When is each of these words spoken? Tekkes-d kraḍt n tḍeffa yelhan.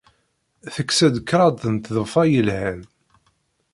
Tekkes-d 0.73 1.15
kraḍt 1.29 1.63
n 1.73 1.75
tḍeffa 1.77 2.23
yelhan. 2.31 2.79